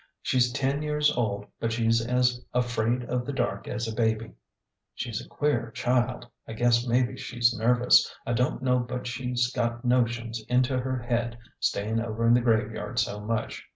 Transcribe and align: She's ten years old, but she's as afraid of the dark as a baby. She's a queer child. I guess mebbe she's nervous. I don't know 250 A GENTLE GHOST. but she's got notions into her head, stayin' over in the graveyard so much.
She's 0.23 0.51
ten 0.51 0.81
years 0.81 1.11
old, 1.15 1.45
but 1.59 1.71
she's 1.71 2.03
as 2.03 2.43
afraid 2.55 3.03
of 3.03 3.23
the 3.23 3.31
dark 3.31 3.67
as 3.67 3.87
a 3.87 3.93
baby. 3.93 4.31
She's 4.95 5.23
a 5.23 5.29
queer 5.29 5.69
child. 5.75 6.25
I 6.47 6.53
guess 6.53 6.87
mebbe 6.87 7.19
she's 7.19 7.53
nervous. 7.55 8.11
I 8.25 8.33
don't 8.33 8.63
know 8.63 8.79
250 8.79 8.79
A 8.95 8.97
GENTLE 8.97 9.03
GHOST. 9.05 9.13
but 9.13 9.25
she's 9.27 9.53
got 9.53 9.85
notions 9.85 10.43
into 10.49 10.79
her 10.79 10.97
head, 10.97 11.37
stayin' 11.59 12.01
over 12.01 12.25
in 12.25 12.33
the 12.33 12.41
graveyard 12.41 12.97
so 12.97 13.19
much. 13.19 13.63